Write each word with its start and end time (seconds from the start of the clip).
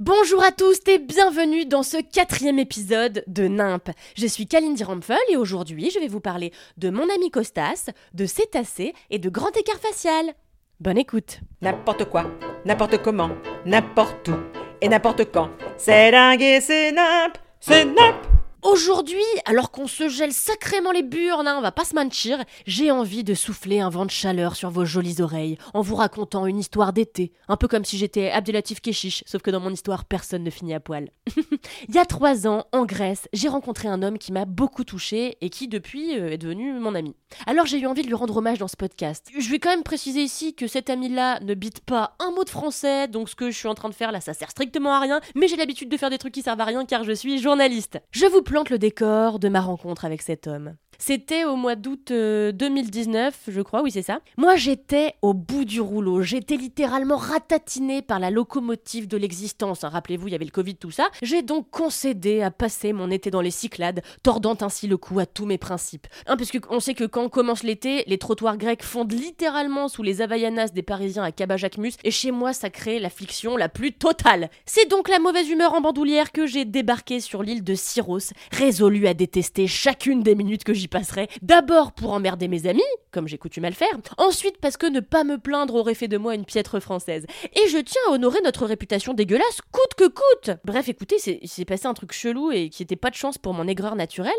Bonjour 0.00 0.42
à 0.42 0.50
tous 0.50 0.78
et 0.86 0.98
bienvenue 0.98 1.66
dans 1.66 1.82
ce 1.82 1.98
quatrième 1.98 2.58
épisode 2.58 3.22
de 3.26 3.46
NIMP. 3.46 3.90
Je 4.16 4.26
suis 4.26 4.46
Kalindi 4.46 4.82
Rampfel 4.82 5.18
et 5.28 5.36
aujourd'hui 5.36 5.90
je 5.90 5.98
vais 5.98 6.08
vous 6.08 6.20
parler 6.20 6.54
de 6.78 6.88
mon 6.88 7.02
ami 7.14 7.30
Costas, 7.30 7.90
de 8.14 8.24
cétacés 8.24 8.94
et 9.10 9.18
de 9.18 9.28
grand 9.28 9.54
écart 9.58 9.76
facial. 9.76 10.32
Bonne 10.80 10.96
écoute. 10.96 11.40
N'importe 11.60 12.06
quoi, 12.06 12.24
n'importe 12.64 13.02
comment, 13.02 13.32
n'importe 13.66 14.28
où 14.28 14.36
et 14.80 14.88
n'importe 14.88 15.30
quand. 15.30 15.50
C'est 15.76 16.12
dingue 16.12 16.40
et 16.40 16.62
c'est 16.62 16.92
nimp, 16.92 17.36
c'est 17.60 17.84
nimp. 17.84 18.29
Aujourd'hui, 18.62 19.22
alors 19.46 19.70
qu'on 19.70 19.86
se 19.86 20.10
gèle 20.10 20.34
sacrément 20.34 20.92
les 20.92 21.02
burnes, 21.02 21.48
hein, 21.48 21.56
on 21.56 21.62
va 21.62 21.72
pas 21.72 21.86
se 21.86 21.94
mentir, 21.94 22.44
j'ai 22.66 22.90
envie 22.90 23.24
de 23.24 23.32
souffler 23.32 23.80
un 23.80 23.88
vent 23.88 24.04
de 24.04 24.10
chaleur 24.10 24.54
sur 24.54 24.68
vos 24.68 24.84
jolies 24.84 25.22
oreilles 25.22 25.56
en 25.72 25.80
vous 25.80 25.94
racontant 25.94 26.44
une 26.44 26.58
histoire 26.58 26.92
d'été, 26.92 27.32
un 27.48 27.56
peu 27.56 27.68
comme 27.68 27.86
si 27.86 27.96
j'étais 27.96 28.30
Abdelatif 28.30 28.82
Keshish, 28.82 29.24
sauf 29.26 29.40
que 29.40 29.50
dans 29.50 29.60
mon 29.60 29.70
histoire, 29.70 30.04
personne 30.04 30.44
ne 30.44 30.50
finit 30.50 30.74
à 30.74 30.80
poil. 30.80 31.08
Il 31.88 31.94
y 31.94 31.98
a 31.98 32.04
trois 32.04 32.46
ans, 32.46 32.66
en 32.72 32.84
Grèce, 32.84 33.28
j'ai 33.32 33.48
rencontré 33.48 33.88
un 33.88 34.02
homme 34.02 34.18
qui 34.18 34.30
m'a 34.30 34.44
beaucoup 34.44 34.84
touché 34.84 35.38
et 35.40 35.48
qui, 35.48 35.66
depuis, 35.66 36.18
euh, 36.18 36.30
est 36.30 36.38
devenu 36.38 36.74
mon 36.74 36.94
ami. 36.94 37.16
Alors 37.46 37.64
j'ai 37.64 37.78
eu 37.78 37.86
envie 37.86 38.02
de 38.02 38.08
lui 38.08 38.14
rendre 38.14 38.36
hommage 38.36 38.58
dans 38.58 38.68
ce 38.68 38.76
podcast. 38.76 39.26
Je 39.38 39.48
vais 39.48 39.58
quand 39.58 39.70
même 39.70 39.82
préciser 39.82 40.20
ici 40.20 40.54
que 40.54 40.66
cet 40.66 40.90
ami-là 40.90 41.40
ne 41.40 41.54
bite 41.54 41.80
pas 41.80 42.14
un 42.18 42.30
mot 42.32 42.44
de 42.44 42.50
français, 42.50 43.08
donc 43.08 43.30
ce 43.30 43.36
que 43.36 43.50
je 43.50 43.56
suis 43.56 43.68
en 43.68 43.74
train 43.74 43.88
de 43.88 43.94
faire 43.94 44.12
là, 44.12 44.20
ça 44.20 44.34
sert 44.34 44.50
strictement 44.50 44.92
à 44.92 45.00
rien, 45.00 45.20
mais 45.34 45.48
j'ai 45.48 45.56
l'habitude 45.56 45.88
de 45.88 45.96
faire 45.96 46.10
des 46.10 46.18
trucs 46.18 46.34
qui 46.34 46.42
servent 46.42 46.60
à 46.60 46.64
rien 46.66 46.84
car 46.84 47.04
je 47.04 47.12
suis 47.12 47.38
journaliste. 47.38 47.98
Je 48.10 48.26
vous 48.26 48.42
plante 48.50 48.70
le 48.70 48.80
décor 48.80 49.38
de 49.38 49.48
ma 49.48 49.60
rencontre 49.60 50.04
avec 50.04 50.22
cet 50.22 50.48
homme. 50.48 50.74
C'était 51.02 51.46
au 51.46 51.56
mois 51.56 51.76
d'août 51.76 52.10
euh, 52.10 52.52
2019, 52.52 53.34
je 53.48 53.62
crois, 53.62 53.80
oui 53.82 53.90
c'est 53.90 54.02
ça. 54.02 54.20
Moi 54.36 54.56
j'étais 54.56 55.14
au 55.22 55.32
bout 55.32 55.64
du 55.64 55.80
rouleau, 55.80 56.20
j'étais 56.20 56.58
littéralement 56.58 57.16
ratatinée 57.16 58.02
par 58.02 58.18
la 58.18 58.28
locomotive 58.30 59.08
de 59.08 59.16
l'existence. 59.16 59.82
hein. 59.82 59.88
Rappelez-vous, 59.88 60.28
il 60.28 60.32
y 60.32 60.34
avait 60.34 60.44
le 60.44 60.50
Covid, 60.50 60.76
tout 60.76 60.90
ça. 60.90 61.08
J'ai 61.22 61.40
donc 61.40 61.70
concédé 61.70 62.42
à 62.42 62.50
passer 62.50 62.92
mon 62.92 63.10
été 63.10 63.30
dans 63.30 63.40
les 63.40 63.50
Cyclades, 63.50 64.02
tordant 64.22 64.58
ainsi 64.60 64.88
le 64.88 64.98
cou 64.98 65.18
à 65.20 65.24
tous 65.24 65.46
mes 65.46 65.56
principes. 65.56 66.06
Hein, 66.26 66.36
parce 66.36 66.50
qu'on 66.52 66.80
sait 66.80 66.92
que 66.92 67.04
quand 67.04 67.30
commence 67.30 67.62
l'été, 67.62 68.04
les 68.06 68.18
trottoirs 68.18 68.58
grecs 68.58 68.82
fondent 68.82 69.12
littéralement 69.12 69.88
sous 69.88 70.02
les 70.02 70.20
Havaianas 70.20 70.68
des 70.68 70.82
Parisiens 70.82 71.22
à 71.22 71.32
Cabajacmus, 71.32 71.92
et 72.04 72.10
chez 72.10 72.30
moi 72.30 72.52
ça 72.52 72.68
crée 72.68 72.98
l'affliction 72.98 73.56
la 73.56 73.70
plus 73.70 73.94
totale. 73.94 74.50
C'est 74.66 74.90
donc 74.90 75.08
la 75.08 75.18
mauvaise 75.18 75.48
humeur 75.48 75.72
en 75.72 75.80
bandoulière 75.80 76.30
que 76.30 76.46
j'ai 76.46 76.66
débarqué 76.66 77.20
sur 77.20 77.42
l'île 77.42 77.64
de 77.64 77.74
Syros, 77.74 78.18
résolu 78.52 79.06
à 79.06 79.14
détester 79.14 79.66
chacune 79.66 80.22
des 80.22 80.34
minutes 80.34 80.62
que 80.64 80.74
j'y 80.74 80.88
passerai. 80.90 81.28
D'abord 81.42 81.92
pour 81.92 82.12
emmerder 82.12 82.48
mes 82.48 82.66
amis, 82.66 82.82
comme 83.10 83.26
j'ai 83.28 83.38
coutume 83.38 83.64
à 83.64 83.70
le 83.70 83.74
faire, 83.74 83.96
ensuite 84.18 84.58
parce 84.58 84.76
que 84.76 84.86
ne 84.86 85.00
pas 85.00 85.24
me 85.24 85.38
plaindre 85.38 85.74
aurait 85.76 85.94
fait 85.94 86.08
de 86.08 86.18
moi 86.18 86.34
une 86.34 86.44
piètre 86.44 86.80
française. 86.80 87.24
Et 87.54 87.68
je 87.68 87.78
tiens 87.78 88.02
à 88.08 88.12
honorer 88.12 88.40
notre 88.44 88.66
réputation 88.66 89.14
dégueulasse 89.14 89.60
coûte 89.72 89.94
que 89.96 90.08
coûte. 90.08 90.56
Bref, 90.64 90.88
écoutez, 90.88 91.18
c'est- 91.18 91.64
passé 91.64 91.86
un 91.86 91.94
truc 91.94 92.12
chelou 92.12 92.50
et 92.50 92.68
qui 92.68 92.82
était 92.82 92.96
pas 92.96 93.10
de 93.10 93.14
chance 93.14 93.38
pour 93.38 93.54
mon 93.54 93.68
aigreur 93.68 93.94
naturelle, 93.94 94.32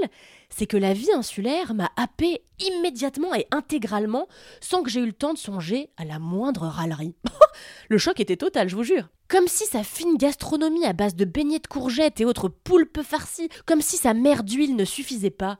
c'est 0.49 0.66
que 0.67 0.75
la 0.77 0.94
vie 0.94 1.12
insulaire 1.13 1.73
m'a 1.73 1.89
happé 1.95 2.41
immédiatement 2.59 3.33
et 3.33 3.47
intégralement 3.51 4.28
sans 4.59 4.83
que 4.83 4.89
j'ai 4.89 5.00
eu 5.00 5.06
le 5.06 5.13
temps 5.13 5.33
de 5.33 5.38
songer 5.38 5.89
à 5.97 6.03
la 6.06 6.19
moindre 6.19 6.63
râlerie. 6.68 7.16
le 7.89 7.97
choc 7.97 8.19
était 8.19 8.35
total, 8.38 8.68
je 8.69 8.75
vous 8.75 8.83
jure. 8.83 9.07
Comme 9.29 9.47
si 9.47 9.66
sa 9.66 9.83
fine 9.83 10.18
gastronomie 10.18 10.85
à 10.85 10.91
base 10.91 11.16
de 11.16 11.23
beignets 11.23 11.59
de 11.59 11.68
courgettes 11.68 12.19
et 12.19 12.25
autres 12.25 12.50
poulpes 12.50 13.01
farcis, 13.01 13.47
comme 13.66 13.81
si 13.81 13.95
sa 13.95 14.13
mer 14.13 14.44
d'huile 14.44 14.75
ne 14.75 14.83
suffisait 14.83 15.29
pas, 15.29 15.57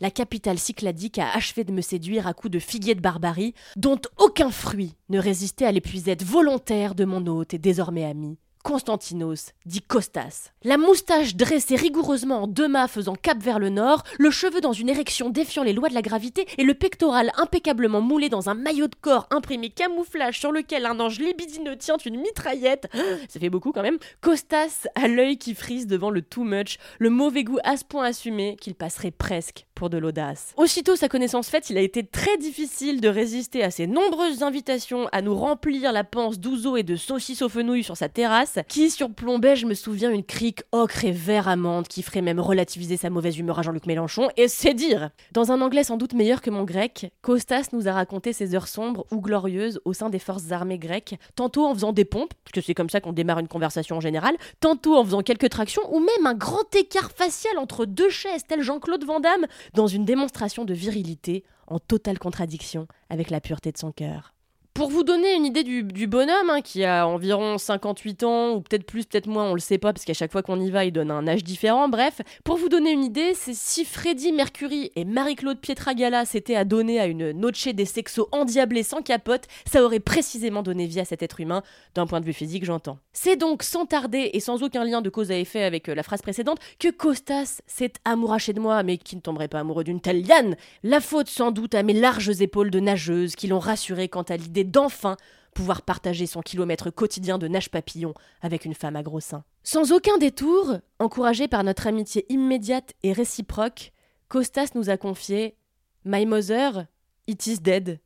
la 0.00 0.10
capitale 0.10 0.58
cycladique 0.58 1.18
a 1.18 1.30
achevé 1.30 1.64
de 1.64 1.72
me 1.72 1.80
séduire 1.80 2.26
à 2.26 2.34
coups 2.34 2.52
de 2.52 2.58
figuier 2.58 2.94
de 2.94 3.00
barbarie, 3.00 3.54
dont 3.76 4.00
aucun 4.18 4.50
fruit 4.50 4.94
ne 5.08 5.18
résistait 5.18 5.66
à 5.66 5.72
l'épuisette 5.72 6.22
volontaire 6.24 6.94
de 6.94 7.04
mon 7.04 7.26
hôte 7.26 7.54
et 7.54 7.58
désormais 7.58 8.04
ami. 8.04 8.38
Constantinos, 8.64 9.52
dit 9.66 9.82
Costas. 9.82 10.50
La 10.62 10.78
moustache 10.78 11.36
dressée 11.36 11.76
rigoureusement 11.76 12.44
en 12.44 12.46
deux 12.46 12.66
mâts 12.66 12.88
faisant 12.88 13.14
cap 13.14 13.36
vers 13.38 13.58
le 13.58 13.68
nord, 13.68 14.04
le 14.18 14.30
cheveu 14.30 14.62
dans 14.62 14.72
une 14.72 14.88
érection 14.88 15.28
défiant 15.28 15.62
les 15.62 15.74
lois 15.74 15.90
de 15.90 15.94
la 15.94 16.00
gravité 16.00 16.46
et 16.56 16.64
le 16.64 16.72
pectoral 16.72 17.30
impeccablement 17.36 18.00
moulé 18.00 18.30
dans 18.30 18.48
un 18.48 18.54
maillot 18.54 18.88
de 18.88 18.94
corps 18.94 19.28
imprimé 19.30 19.68
camouflage 19.68 20.40
sur 20.40 20.50
lequel 20.50 20.86
un 20.86 20.98
ange 20.98 21.18
libidineux 21.18 21.76
tient 21.76 21.98
une 21.98 22.18
mitraillette. 22.18 22.88
Ça 23.28 23.38
fait 23.38 23.50
beaucoup 23.50 23.70
quand 23.70 23.82
même. 23.82 23.98
Costas 24.22 24.86
a 24.94 25.08
l'œil 25.08 25.36
qui 25.36 25.54
frise 25.54 25.86
devant 25.86 26.08
le 26.08 26.22
too 26.22 26.42
much, 26.42 26.78
le 26.98 27.10
mauvais 27.10 27.44
goût 27.44 27.58
à 27.64 27.76
ce 27.76 27.84
point 27.84 28.06
assumé 28.06 28.56
qu'il 28.58 28.74
passerait 28.74 29.10
presque 29.10 29.66
pour 29.74 29.90
de 29.90 29.98
l'audace. 29.98 30.54
Aussitôt 30.56 30.96
sa 30.96 31.08
connaissance 31.08 31.48
faite, 31.48 31.70
il 31.70 31.78
a 31.78 31.80
été 31.80 32.04
très 32.04 32.36
difficile 32.38 33.00
de 33.00 33.08
résister 33.08 33.62
à 33.62 33.70
ses 33.70 33.86
nombreuses 33.86 34.42
invitations 34.42 35.08
à 35.12 35.22
nous 35.22 35.34
remplir 35.34 35.92
la 35.92 36.04
panse 36.04 36.38
d'ouzo 36.38 36.76
et 36.76 36.82
de 36.82 36.96
saucisses 36.96 37.42
aux 37.42 37.48
fenouilles 37.48 37.82
sur 37.82 37.96
sa 37.96 38.08
terrasse, 38.08 38.58
qui 38.68 38.90
surplombait, 38.90 39.56
je 39.56 39.66
me 39.66 39.74
souviens, 39.74 40.10
une 40.10 40.24
crique 40.24 40.62
ocre 40.72 41.04
et 41.04 41.12
vert 41.12 41.48
amande 41.48 41.88
qui 41.88 42.02
ferait 42.02 42.22
même 42.22 42.40
relativiser 42.40 42.96
sa 42.96 43.10
mauvaise 43.10 43.38
humeur 43.38 43.58
à 43.58 43.62
Jean-Luc 43.62 43.86
Mélenchon, 43.86 44.28
et 44.36 44.48
c'est 44.48 44.74
dire 44.74 45.10
Dans 45.32 45.52
un 45.52 45.60
anglais 45.60 45.84
sans 45.84 45.96
doute 45.96 46.14
meilleur 46.14 46.40
que 46.40 46.50
mon 46.50 46.64
grec, 46.64 47.12
Costas 47.22 47.68
nous 47.72 47.88
a 47.88 47.92
raconté 47.92 48.32
ses 48.32 48.54
heures 48.54 48.68
sombres 48.68 49.06
ou 49.10 49.20
glorieuses 49.20 49.80
au 49.84 49.92
sein 49.92 50.10
des 50.10 50.18
forces 50.18 50.52
armées 50.52 50.78
grecques, 50.78 51.16
tantôt 51.34 51.66
en 51.66 51.74
faisant 51.74 51.92
des 51.92 52.04
pompes, 52.04 52.32
parce 52.44 52.52
que 52.52 52.60
c'est 52.60 52.74
comme 52.74 52.90
ça 52.90 53.00
qu'on 53.00 53.12
démarre 53.12 53.38
une 53.38 53.48
conversation 53.48 53.96
en 53.96 54.00
général, 54.00 54.36
tantôt 54.60 54.96
en 54.96 55.04
faisant 55.04 55.22
quelques 55.22 55.50
tractions, 55.50 55.82
ou 55.92 56.00
même 56.00 56.26
un 56.26 56.34
grand 56.34 56.74
écart 56.74 57.10
facial 57.10 57.58
entre 57.58 57.86
deux 57.86 58.10
chaises, 58.10 58.42
tel 58.46 58.62
Jean-Claude 58.62 59.04
Van 59.04 59.20
Damme, 59.20 59.46
dans 59.72 59.86
une 59.86 60.04
démonstration 60.04 60.64
de 60.64 60.74
virilité 60.74 61.44
en 61.66 61.78
totale 61.78 62.18
contradiction 62.18 62.86
avec 63.08 63.30
la 63.30 63.40
pureté 63.40 63.72
de 63.72 63.78
son 63.78 63.92
cœur. 63.92 64.34
Pour 64.74 64.88
vous 64.88 65.04
donner 65.04 65.32
une 65.36 65.46
idée 65.46 65.62
du, 65.62 66.08
bonhomme, 66.08 66.50
hein, 66.50 66.60
qui 66.60 66.84
a 66.84 67.06
environ 67.06 67.58
58 67.58 68.24
ans, 68.24 68.54
ou 68.54 68.60
peut-être 68.60 68.84
plus, 68.84 69.06
peut-être 69.06 69.28
moins, 69.28 69.44
on 69.44 69.54
le 69.54 69.60
sait 69.60 69.78
pas, 69.78 69.92
parce 69.92 70.04
qu'à 70.04 70.14
chaque 70.14 70.32
fois 70.32 70.42
qu'on 70.42 70.60
y 70.60 70.68
va, 70.68 70.84
il 70.84 70.90
donne 70.90 71.12
un 71.12 71.28
âge 71.28 71.44
différent, 71.44 71.88
bref. 71.88 72.20
Pour 72.42 72.56
vous 72.56 72.68
donner 72.68 72.90
une 72.90 73.04
idée, 73.04 73.34
c'est 73.34 73.54
si 73.54 73.84
Freddie 73.84 74.32
Mercury 74.32 74.90
et 74.96 75.04
Marie-Claude 75.04 75.60
Pietragala 75.60 76.24
s'étaient 76.24 76.56
adonnés 76.56 76.98
à 76.98 77.06
une 77.06 77.30
noche 77.30 77.68
des 77.68 77.84
sexos 77.84 78.26
endiablés 78.32 78.82
sans 78.82 79.00
capote, 79.00 79.44
ça 79.64 79.84
aurait 79.84 80.00
précisément 80.00 80.64
donné 80.64 80.86
vie 80.86 80.98
à 80.98 81.04
cet 81.04 81.22
être 81.22 81.38
humain, 81.38 81.62
d'un 81.94 82.08
point 82.08 82.20
de 82.20 82.26
vue 82.26 82.32
physique, 82.32 82.64
j'entends. 82.64 82.98
C'est 83.12 83.36
donc 83.36 83.62
sans 83.62 83.86
tarder, 83.86 84.30
et 84.32 84.40
sans 84.40 84.64
aucun 84.64 84.82
lien 84.82 85.02
de 85.02 85.08
cause 85.08 85.30
à 85.30 85.38
effet 85.38 85.62
avec 85.62 85.88
euh, 85.88 85.94
la 85.94 86.02
phrase 86.02 86.20
précédente, 86.20 86.58
que 86.80 86.88
Costas 86.88 87.60
s'est 87.68 87.92
amouraché 88.04 88.52
de 88.52 88.58
moi, 88.58 88.82
mais 88.82 88.98
qui 88.98 89.14
ne 89.14 89.20
tomberait 89.20 89.46
pas 89.46 89.60
amoureux 89.60 89.84
d'une 89.84 90.00
telle 90.00 90.26
liane. 90.26 90.56
La 90.82 91.00
faute 91.00 91.28
sans 91.28 91.52
doute 91.52 91.76
à 91.76 91.84
mes 91.84 91.92
larges 91.92 92.40
épaules 92.40 92.72
de 92.72 92.80
nageuse 92.80 93.36
qui 93.36 93.46
l'ont 93.46 93.60
rassuré 93.60 94.08
quant 94.08 94.22
à 94.22 94.36
l'idée 94.36 94.63
d'enfin 94.64 95.16
pouvoir 95.54 95.82
partager 95.82 96.26
son 96.26 96.40
kilomètre 96.40 96.90
quotidien 96.90 97.38
de 97.38 97.46
nage 97.46 97.70
papillon 97.70 98.12
avec 98.42 98.64
une 98.64 98.74
femme 98.74 98.96
à 98.96 99.02
gros 99.02 99.20
seins. 99.20 99.44
Sans 99.62 99.92
aucun 99.92 100.18
détour, 100.18 100.78
encouragé 100.98 101.46
par 101.48 101.62
notre 101.64 101.86
amitié 101.86 102.26
immédiate 102.28 102.92
et 103.02 103.12
réciproque, 103.12 103.92
Costas 104.28 104.70
nous 104.74 104.90
a 104.90 104.96
confié 104.96 105.56
My 106.04 106.26
mother, 106.26 106.86
it 107.28 107.46
is 107.46 107.60
dead 107.60 108.00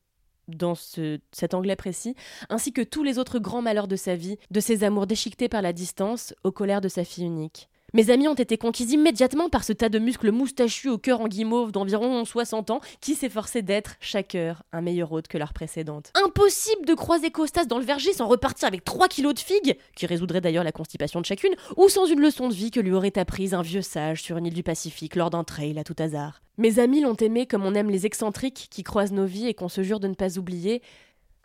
dans 0.46 0.74
ce- 0.74 1.18
cet 1.32 1.52
anglais 1.54 1.76
précis, 1.76 2.14
ainsi 2.48 2.72
que 2.72 2.82
tous 2.82 3.02
les 3.02 3.18
autres 3.18 3.38
grands 3.38 3.62
malheurs 3.62 3.88
de 3.88 3.96
sa 3.96 4.14
vie, 4.14 4.36
de 4.50 4.60
ses 4.60 4.84
amours 4.84 5.06
déchiquetés 5.06 5.48
par 5.48 5.62
la 5.62 5.72
distance 5.72 6.34
aux 6.44 6.52
colères 6.52 6.80
de 6.80 6.88
sa 6.88 7.04
fille 7.04 7.24
unique. 7.24 7.68
Mes 7.94 8.10
amis 8.10 8.28
ont 8.28 8.34
été 8.34 8.58
conquis 8.58 8.84
immédiatement 8.84 9.48
par 9.48 9.64
ce 9.64 9.72
tas 9.72 9.88
de 9.88 9.98
muscles 9.98 10.30
moustachus 10.30 10.90
au 10.90 10.98
cœur 10.98 11.22
en 11.22 11.26
guimauve 11.26 11.72
d'environ 11.72 12.22
60 12.22 12.68
ans 12.68 12.80
qui 13.00 13.14
s'efforçaient 13.14 13.62
d'être, 13.62 13.96
chaque 13.98 14.34
heure, 14.34 14.62
un 14.72 14.82
meilleur 14.82 15.10
hôte 15.10 15.26
que 15.26 15.38
leur 15.38 15.54
précédente. 15.54 16.12
Impossible 16.22 16.84
de 16.84 16.92
croiser 16.92 17.30
Costas 17.30 17.64
dans 17.64 17.78
le 17.78 17.86
verger 17.86 18.12
sans 18.12 18.26
repartir 18.26 18.68
avec 18.68 18.84
3 18.84 19.08
kilos 19.08 19.32
de 19.32 19.38
figues, 19.38 19.78
qui 19.96 20.04
résoudrait 20.04 20.42
d'ailleurs 20.42 20.64
la 20.64 20.72
constipation 20.72 21.22
de 21.22 21.24
chacune, 21.24 21.54
ou 21.78 21.88
sans 21.88 22.04
une 22.04 22.20
leçon 22.20 22.50
de 22.50 22.54
vie 22.54 22.70
que 22.70 22.80
lui 22.80 22.92
aurait 22.92 23.18
apprise 23.18 23.54
un 23.54 23.62
vieux 23.62 23.80
sage 23.80 24.22
sur 24.22 24.36
une 24.36 24.44
île 24.44 24.52
du 24.52 24.62
Pacifique 24.62 25.16
lors 25.16 25.30
d'un 25.30 25.44
trail 25.44 25.78
à 25.78 25.84
tout 25.84 25.96
hasard. 25.98 26.42
Mes 26.58 26.80
amis 26.80 27.00
l'ont 27.00 27.14
aimé 27.14 27.46
comme 27.46 27.64
on 27.64 27.74
aime 27.74 27.88
les 27.88 28.04
excentriques 28.04 28.68
qui 28.70 28.82
croisent 28.82 29.14
nos 29.14 29.24
vies 29.24 29.48
et 29.48 29.54
qu'on 29.54 29.70
se 29.70 29.82
jure 29.82 29.98
de 29.98 30.08
ne 30.08 30.14
pas 30.14 30.38
oublier. 30.38 30.82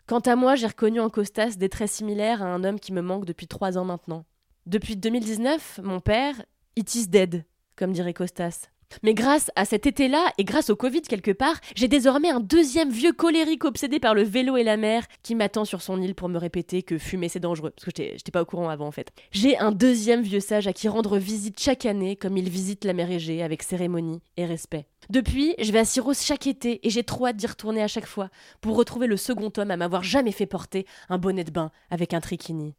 Quant 0.06 0.20
à 0.20 0.36
moi, 0.36 0.56
j'ai 0.56 0.66
reconnu 0.66 1.00
en 1.00 1.08
Costas 1.08 1.54
des 1.56 1.70
traits 1.70 1.88
similaires 1.88 2.42
à 2.42 2.46
un 2.46 2.64
homme 2.64 2.80
qui 2.80 2.92
me 2.92 3.00
manque 3.00 3.24
depuis 3.24 3.46
trois 3.46 3.78
ans 3.78 3.86
maintenant. 3.86 4.26
Depuis 4.66 4.96
2019, 4.96 5.80
mon 5.82 6.00
père, 6.00 6.42
it 6.74 6.94
is 6.94 7.06
dead, 7.06 7.44
comme 7.76 7.92
dirait 7.92 8.14
Costas. 8.14 8.68
Mais 9.02 9.12
grâce 9.12 9.50
à 9.56 9.66
cet 9.66 9.86
été-là, 9.86 10.32
et 10.38 10.44
grâce 10.44 10.70
au 10.70 10.76
Covid 10.76 11.02
quelque 11.02 11.32
part, 11.32 11.60
j'ai 11.74 11.86
désormais 11.86 12.30
un 12.30 12.40
deuxième 12.40 12.88
vieux 12.88 13.12
colérique 13.12 13.64
obsédé 13.64 14.00
par 14.00 14.14
le 14.14 14.22
vélo 14.22 14.56
et 14.56 14.64
la 14.64 14.78
mer 14.78 15.04
qui 15.22 15.34
m'attend 15.34 15.66
sur 15.66 15.82
son 15.82 16.00
île 16.00 16.14
pour 16.14 16.30
me 16.30 16.38
répéter 16.38 16.82
que 16.82 16.96
fumer 16.96 17.28
c'est 17.28 17.40
dangereux. 17.40 17.72
Parce 17.76 17.84
que 17.84 17.90
j'étais 17.94 18.30
pas 18.30 18.40
au 18.40 18.46
courant 18.46 18.70
avant 18.70 18.86
en 18.86 18.90
fait. 18.90 19.12
J'ai 19.32 19.58
un 19.58 19.70
deuxième 19.70 20.22
vieux 20.22 20.40
sage 20.40 20.66
à 20.66 20.72
qui 20.72 20.88
rendre 20.88 21.18
visite 21.18 21.60
chaque 21.60 21.84
année 21.84 22.16
comme 22.16 22.38
il 22.38 22.48
visite 22.48 22.86
la 22.86 22.94
mer 22.94 23.10
Égée 23.10 23.42
avec 23.42 23.62
cérémonie 23.62 24.22
et 24.38 24.46
respect. 24.46 24.86
Depuis, 25.10 25.54
je 25.58 25.72
vais 25.72 25.80
à 25.80 25.84
Syros 25.84 26.14
chaque 26.14 26.46
été 26.46 26.86
et 26.86 26.88
j'ai 26.88 27.04
trop 27.04 27.26
hâte 27.26 27.36
d'y 27.36 27.46
retourner 27.46 27.82
à 27.82 27.88
chaque 27.88 28.06
fois 28.06 28.30
pour 28.62 28.76
retrouver 28.76 29.08
le 29.08 29.18
second 29.18 29.52
homme 29.58 29.70
à 29.72 29.76
m'avoir 29.76 30.02
jamais 30.02 30.32
fait 30.32 30.46
porter 30.46 30.86
un 31.10 31.18
bonnet 31.18 31.44
de 31.44 31.50
bain 31.50 31.70
avec 31.90 32.14
un 32.14 32.20
trichini. 32.20 32.74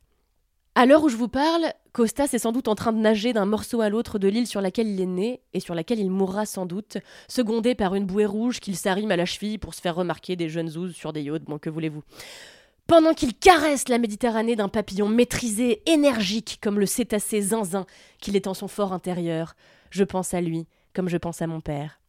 À 0.77 0.85
l'heure 0.85 1.05
où 1.05 1.09
je 1.09 1.15
vous 1.15 1.29
parle, 1.29 1.71
Costas 1.93 2.31
est 2.33 2.39
sans 2.39 2.51
doute 2.51 2.67
en 2.67 2.75
train 2.75 2.91
de 2.91 2.97
nager 2.97 3.31
d'un 3.31 3.45
morceau 3.45 3.79
à 3.79 3.87
l'autre 3.87 4.19
de 4.19 4.27
l'île 4.27 4.45
sur 4.45 4.59
laquelle 4.59 4.89
il 4.89 4.99
est 4.99 5.05
né 5.05 5.41
et 5.53 5.61
sur 5.61 5.73
laquelle 5.73 6.01
il 6.01 6.11
mourra 6.11 6.45
sans 6.45 6.65
doute, 6.65 6.97
secondé 7.29 7.75
par 7.75 7.95
une 7.95 8.05
bouée 8.05 8.25
rouge 8.25 8.59
qu'il 8.59 8.75
s'arrime 8.75 9.09
à 9.09 9.15
la 9.15 9.23
cheville 9.23 9.57
pour 9.57 9.73
se 9.73 9.79
faire 9.79 9.95
remarquer 9.95 10.35
des 10.35 10.49
jeunes 10.49 10.67
zouzes 10.67 10.93
sur 10.93 11.13
des 11.13 11.21
yachts, 11.21 11.45
bon 11.45 11.59
que 11.59 11.69
voulez-vous? 11.69 12.03
Pendant 12.87 13.13
qu'il 13.13 13.35
caresse 13.35 13.87
la 13.87 13.99
Méditerranée 13.99 14.57
d'un 14.57 14.67
papillon 14.67 15.07
maîtrisé, 15.07 15.81
énergique 15.89 16.59
comme 16.61 16.77
le 16.77 16.85
cétacé 16.85 17.41
zinzin 17.41 17.85
qu'il 18.19 18.35
est 18.35 18.47
en 18.47 18.53
son 18.53 18.67
fort 18.67 18.91
intérieur, 18.91 19.55
je 19.91 20.03
pense 20.03 20.33
à 20.33 20.41
lui 20.41 20.67
comme 20.93 21.07
je 21.07 21.17
pense 21.17 21.41
à 21.41 21.47
mon 21.47 21.61
père. 21.61 22.01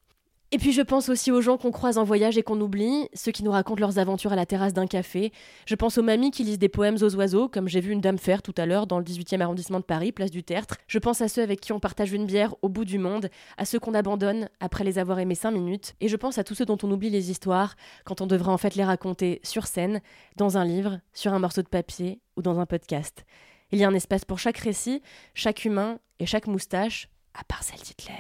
Et 0.53 0.59
puis 0.59 0.71
je 0.71 0.81
pense 0.81 1.09
aussi 1.09 1.33
aux 1.33 1.41
gens 1.41 1.57
qu'on 1.57 1.73
croise 1.73 1.99
en 1.99 2.05
voyage 2.05 2.39
et 2.39 2.43
qu'on 2.45 2.61
oublie, 2.61 3.09
ceux 3.15 3.33
qui 3.33 3.43
nous 3.43 3.51
racontent 3.51 3.81
leurs 3.81 3.99
aventures 3.99 4.33
à 4.33 4.37
la 4.37 4.47
terrasse 4.47 4.73
d'un 4.73 4.87
café. 4.87 5.33
Je 5.67 5.75
pense 5.75 5.99
aux 5.99 6.05
mamies 6.05 6.31
qui 6.31 6.45
lisent 6.45 6.61
des 6.61 6.69
poèmes 6.69 6.97
aux 7.03 7.17
oiseaux, 7.17 7.49
comme 7.49 7.67
j'ai 7.67 7.81
vu 7.81 7.91
une 7.91 8.01
dame 8.01 8.17
faire 8.17 8.43
tout 8.43 8.55
à 8.57 8.65
l'heure 8.65 8.87
dans 8.87 8.99
le 8.99 9.05
18e 9.05 9.41
arrondissement 9.41 9.81
de 9.81 9.85
Paris, 9.85 10.13
place 10.13 10.31
du 10.31 10.45
Tertre. 10.45 10.77
Je 10.87 11.01
pense 11.01 11.21
à 11.21 11.27
ceux 11.27 11.43
avec 11.43 11.61
qui 11.61 11.73
on 11.73 11.81
partage 11.81 12.13
une 12.13 12.27
bière 12.27 12.55
au 12.63 12.69
bout 12.69 12.85
du 12.85 12.99
monde, 12.99 13.29
à 13.57 13.65
ceux 13.65 13.81
qu'on 13.81 13.93
abandonne 13.93 14.49
après 14.61 14.85
les 14.85 15.01
avoir 15.01 15.19
aimés 15.19 15.35
cinq 15.35 15.51
minutes. 15.51 15.95
Et 16.01 16.07
je 16.07 16.17
pense 16.17 16.39
à 16.39 16.45
tous 16.45 16.55
ceux 16.55 16.65
dont 16.65 16.79
on 16.85 16.93
oublie 16.93 17.11
les 17.11 17.33
histoires 17.33 17.75
quand 18.05 18.21
on 18.21 18.27
devrait 18.29 18.53
en 18.53 18.59
fait 18.59 18.77
les 18.77 18.85
raconter 18.85 19.41
sur 19.43 19.67
scène, 19.67 20.01
dans 20.37 20.57
un 20.59 20.65
livre, 20.65 21.01
sur 21.13 21.35
un 21.35 21.41
morceau 21.41 21.63
de 21.63 21.69
papier 21.69 22.21
ou 22.37 22.43
dans 22.43 22.61
un 22.61 22.67
podcast. 22.67 23.25
Il 23.73 23.81
y 23.81 23.85
a 23.85 23.89
un 23.89 23.95
espace 23.95 24.25
pour 24.25 24.39
chaque 24.39 24.59
récit, 24.59 25.03
chaque 25.35 25.65
humain 25.65 25.99
et 26.21 26.27
chaque 26.27 26.47
moustache, 26.47 27.09
à 27.35 27.43
part 27.43 27.65
celle 27.65 27.81
d'Hitler. 27.81 28.15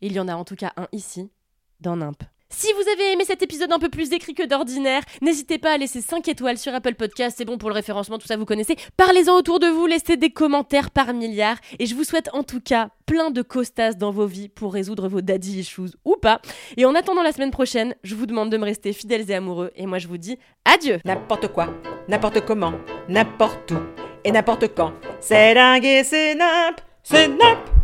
Il 0.00 0.12
y 0.12 0.20
en 0.20 0.28
a 0.28 0.34
en 0.34 0.44
tout 0.44 0.56
cas 0.56 0.72
un 0.76 0.88
ici, 0.92 1.30
dans 1.80 1.96
Nimp. 1.96 2.22
Si 2.48 2.72
vous 2.72 2.88
avez 2.92 3.12
aimé 3.12 3.24
cet 3.26 3.42
épisode 3.42 3.72
un 3.72 3.78
peu 3.78 3.88
plus 3.88 4.12
écrit 4.12 4.32
que 4.32 4.46
d'ordinaire, 4.46 5.02
n'hésitez 5.20 5.58
pas 5.58 5.72
à 5.72 5.78
laisser 5.78 6.00
5 6.00 6.28
étoiles 6.28 6.58
sur 6.58 6.72
Apple 6.72 6.94
Podcast, 6.94 7.34
c'est 7.36 7.44
bon 7.44 7.58
pour 7.58 7.68
le 7.68 7.74
référencement, 7.74 8.18
tout 8.18 8.26
ça 8.28 8.36
vous 8.36 8.44
connaissez. 8.44 8.76
Parlez-en 8.96 9.34
autour 9.34 9.58
de 9.58 9.66
vous, 9.66 9.86
laissez 9.86 10.16
des 10.16 10.30
commentaires 10.30 10.90
par 10.92 11.12
milliard, 11.12 11.56
et 11.80 11.86
je 11.86 11.94
vous 11.96 12.04
souhaite 12.04 12.30
en 12.32 12.44
tout 12.44 12.60
cas 12.60 12.90
plein 13.04 13.30
de 13.30 13.42
costas 13.42 13.94
dans 13.94 14.12
vos 14.12 14.26
vies 14.26 14.48
pour 14.48 14.72
résoudre 14.72 15.08
vos 15.08 15.22
daddy 15.22 15.58
issues 15.60 15.96
ou 16.04 16.16
pas. 16.16 16.40
Et 16.76 16.84
en 16.84 16.94
attendant 16.94 17.22
la 17.22 17.32
semaine 17.32 17.50
prochaine, 17.50 17.96
je 18.04 18.14
vous 18.14 18.26
demande 18.26 18.50
de 18.50 18.58
me 18.58 18.64
rester 18.64 18.92
fidèles 18.92 19.28
et 19.28 19.34
amoureux, 19.34 19.72
et 19.74 19.86
moi 19.86 19.98
je 19.98 20.06
vous 20.06 20.18
dis 20.18 20.38
adieu 20.64 21.00
N'importe 21.04 21.48
quoi, 21.48 21.68
n'importe 22.08 22.44
comment, 22.46 22.74
n'importe 23.08 23.72
où, 23.72 23.78
et 24.24 24.30
n'importe 24.30 24.72
quand. 24.74 24.92
C'est 25.20 25.54
dingue 25.54 25.84
et 25.84 26.04
c'est 26.04 26.36
nimp, 26.36 26.80
c'est 27.02 27.26
nimp 27.26 27.75